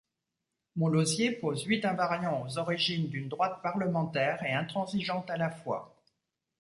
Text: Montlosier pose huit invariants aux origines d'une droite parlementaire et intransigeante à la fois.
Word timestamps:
Montlosier 0.77 1.29
pose 1.33 1.61
huit 1.67 1.85
invariants 1.85 2.41
aux 2.43 2.57
origines 2.57 3.07
d'une 3.09 3.29
droite 3.29 3.61
parlementaire 3.61 4.43
et 4.43 4.51
intransigeante 4.51 5.29
à 5.29 5.37
la 5.37 5.51
fois. 5.51 5.95